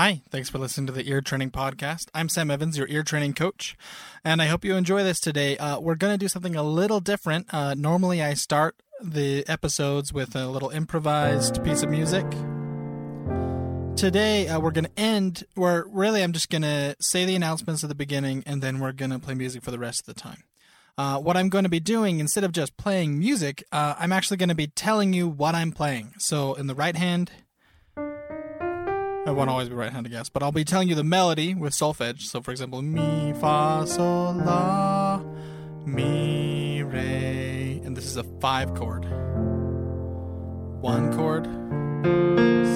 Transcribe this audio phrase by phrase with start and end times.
[0.00, 2.06] Hi, thanks for listening to the Ear Training Podcast.
[2.14, 3.76] I'm Sam Evans, your ear training coach,
[4.22, 5.56] and I hope you enjoy this today.
[5.58, 7.52] Uh, we're going to do something a little different.
[7.52, 12.24] Uh, normally, I start the episodes with a little improvised piece of music.
[13.96, 17.82] Today, uh, we're going to end where really I'm just going to say the announcements
[17.82, 20.20] at the beginning, and then we're going to play music for the rest of the
[20.20, 20.44] time.
[20.96, 24.36] Uh, what I'm going to be doing, instead of just playing music, uh, I'm actually
[24.36, 26.14] going to be telling you what I'm playing.
[26.18, 27.32] So, in the right hand,
[29.28, 31.74] I won't always be right handed, guess, but I'll be telling you the melody with
[31.74, 32.22] solfege.
[32.22, 35.22] So, for example, mi, fa, sol, la,
[35.84, 37.82] mi, re.
[37.84, 39.04] And this is a five chord.
[40.80, 41.44] One chord.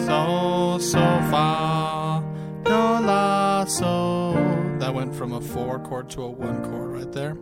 [0.04, 0.98] So, so,
[1.30, 2.22] fa,
[2.64, 4.34] do, la, so.
[4.78, 7.38] That went from a four chord to a one chord right there.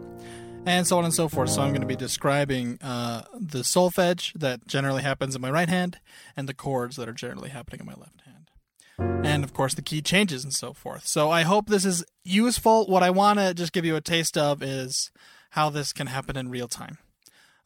[0.66, 1.51] And so on and so forth.
[1.51, 5.68] So I'm going to be describing uh, the solfege that generally happens in my right
[5.68, 5.98] hand
[6.37, 8.20] and the chords that are generally happening in my left
[9.00, 11.06] and of course the key changes and so forth.
[11.06, 12.86] So I hope this is useful.
[12.86, 15.10] What I want to just give you a taste of is
[15.51, 16.98] how this can happen in real time.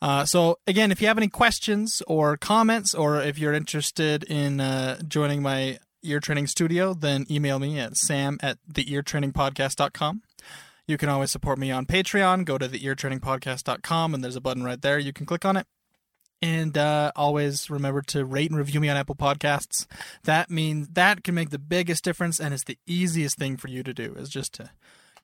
[0.03, 4.61] Uh, so again, if you have any questions or comments, or if you're interested in
[4.61, 10.23] uh, joining my ear training studio, then email me at sam at theeartrainingpodcast.com.
[10.87, 12.45] You can always support me on Patreon.
[12.45, 14.99] Go to theeartrainingpodcast.com and there's a button right there.
[14.99, 15.67] You can click on it
[16.43, 19.87] and uh, always remember to rate and review me on Apple Podcasts.
[20.25, 23.83] That means that can make the biggest difference, and it's the easiest thing for you
[23.83, 24.71] to do is just to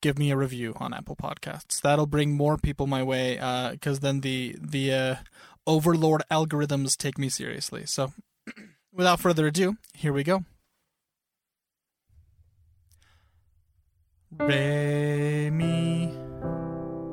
[0.01, 1.81] give me a review on Apple Podcasts.
[1.81, 5.15] That'll bring more people my way because uh, then the the uh,
[5.67, 7.87] overlord algorithms take me seriously.
[7.87, 8.13] So,
[8.93, 10.45] without further ado, here we go.
[14.39, 16.15] Re mi.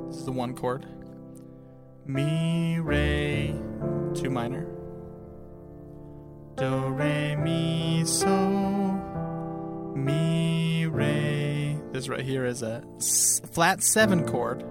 [0.08, 0.86] This is the one chord.
[2.06, 3.54] Mi re
[4.18, 4.66] two minor.
[6.56, 8.28] Do, re, mi, so,
[9.96, 11.78] mi, re.
[11.92, 12.84] This right here is a
[13.52, 14.66] flat seven chord.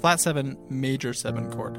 [0.00, 1.76] flat seven, major seven chord.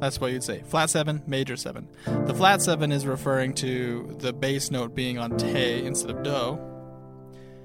[0.00, 0.60] That's what you'd say.
[0.66, 1.88] Flat seven, major seven.
[2.04, 6.58] The flat seven is referring to the bass note being on te instead of do.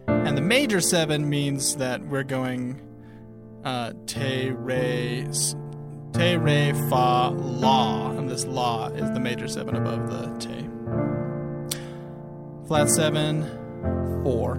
[0.07, 2.79] And the major seven means that we're going
[3.65, 5.27] uh, te, re,
[6.13, 8.11] Te, re, fa, la.
[8.11, 10.67] And this la is the major seven above the te.
[12.67, 13.43] Flat seven,
[14.23, 14.55] four.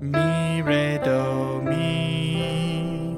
[0.00, 3.16] Mi, re, do, mi,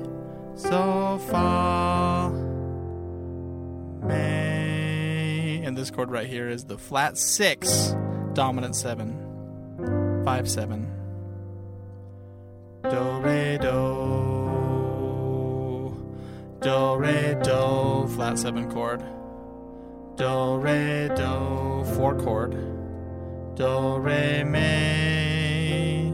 [0.54, 2.30] so, fa,
[4.06, 5.62] me.
[5.64, 7.94] And this chord right here is the flat six,
[8.32, 10.91] dominant seven, five, seven.
[12.82, 13.79] Do, re, do.
[16.60, 19.03] Do, re, do, flat seven chord.
[20.16, 22.50] Do, re, do, four chord.
[23.56, 26.12] Do, re, me,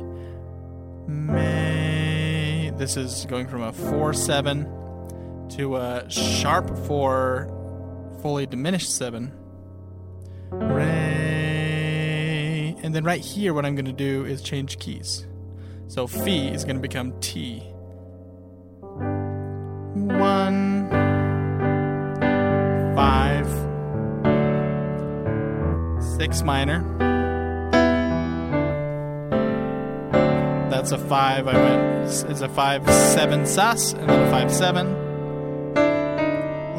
[1.09, 2.71] me.
[2.77, 4.69] This is going from a four seven
[5.57, 7.49] to a sharp four,
[8.23, 9.33] fully diminished seven.
[10.53, 10.77] Re.
[12.85, 15.27] And then right here, what I'm going to do is change keys.
[15.89, 17.73] So Fi is going to become T
[26.27, 26.81] six minor.
[30.71, 31.47] That's a five.
[31.47, 32.31] I went.
[32.31, 34.87] It's a five seven sus, and then a five seven.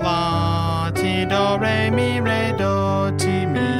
[0.04, 3.72] La ti do re mi re do ti mi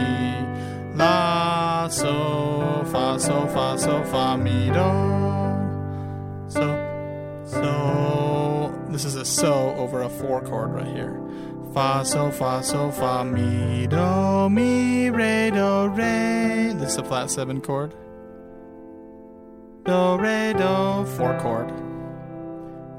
[0.96, 4.90] la so fa so fa so fa mi do
[6.48, 6.66] so
[7.46, 11.16] so this is a so over a four chord right here.
[11.78, 16.74] Fa, so, fa, so, fa, mi, do, mi, re, do, re.
[16.74, 17.94] This is a flat seven chord.
[19.86, 21.72] Do, re, do, four chord.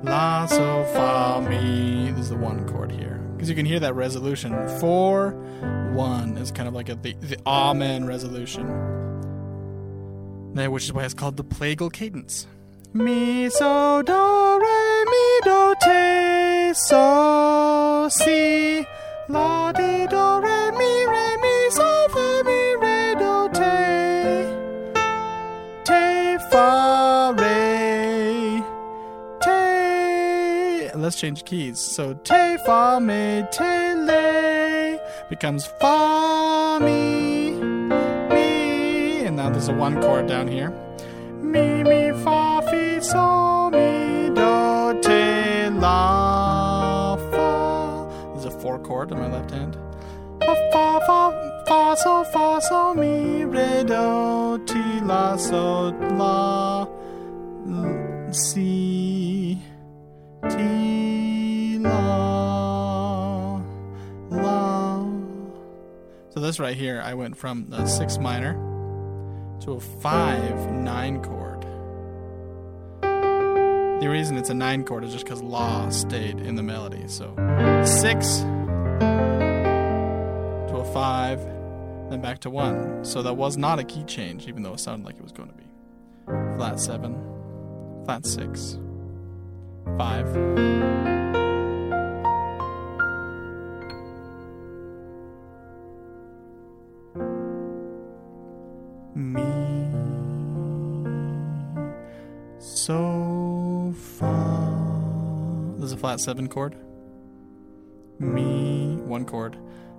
[0.05, 2.13] La, so, fa, mi.
[2.13, 3.21] This is the one chord here.
[3.33, 4.53] Because you can hear that resolution.
[4.79, 5.33] Four,
[5.93, 8.65] one is kind of like a, the, the amen resolution.
[10.55, 12.47] Which is why it's called the plagal cadence.
[12.93, 17.68] Mi, so, do, re, mi, do te so
[18.11, 18.87] si
[19.29, 24.47] la di do re mi re mi so fa mi re do te.
[25.85, 28.63] Te fa re.
[29.41, 30.91] Te.
[30.97, 31.79] Let's change keys.
[31.79, 37.51] So te fa me te le becomes fa mi
[38.31, 39.27] mi.
[39.27, 40.73] And now there's a one chord down here
[48.79, 49.77] chord in my left hand.
[50.41, 56.87] Fa fa fa sol fa sol mi re do ti la sol la
[58.33, 59.59] si
[60.49, 63.61] ti la
[64.31, 65.07] la.
[66.31, 68.55] So this right here, I went from the six minor
[69.61, 71.63] to a five nine chord.
[74.01, 77.09] The reason it's a nine chord is just because la stayed in the melody.
[77.09, 77.35] So
[77.85, 78.58] six a
[80.93, 81.41] five,
[82.11, 83.05] then back to one.
[83.05, 85.49] So that was not a key change, even though it sounded like it was going
[85.49, 85.65] to be.
[86.57, 87.15] Flat seven,
[88.05, 88.79] flat six,
[89.97, 90.27] five.
[99.15, 99.89] Me
[102.59, 105.75] so far.
[105.79, 106.77] There's a flat seven chord.
[108.19, 109.57] Me one chord.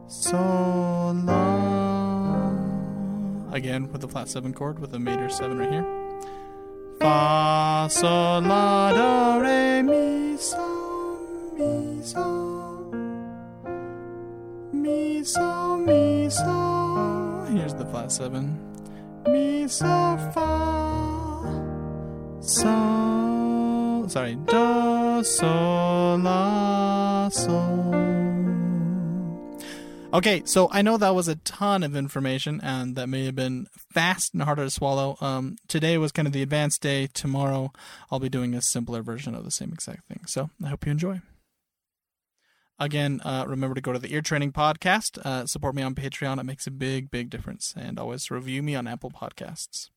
[0.10, 0.38] So
[1.24, 2.52] la.
[3.52, 5.86] Again with the flat seven chord with a major seven right here.
[7.00, 10.58] Fa, sol, la, do, re, mi, so,
[11.56, 12.92] mi, so.
[14.74, 17.48] Mi, so, mi, so.
[17.52, 18.58] Here's the flat seven.
[19.28, 19.86] Mi, so,
[20.34, 21.46] fa.
[22.42, 28.09] So, sorry, do, sol, la, sol.
[30.12, 33.68] Okay, so I know that was a ton of information and that may have been
[33.94, 35.18] fast and harder to swallow.
[35.22, 37.06] Um, today was kind of the advanced day.
[37.06, 37.72] Tomorrow
[38.10, 40.22] I'll be doing a simpler version of the same exact thing.
[40.26, 41.22] So I hope you enjoy.
[42.80, 45.20] Again, uh, remember to go to the Ear Training Podcast.
[45.24, 46.40] Uh, support me on Patreon.
[46.40, 47.76] It makes a big, big difference.
[47.78, 49.90] And always review me on Apple Podcasts.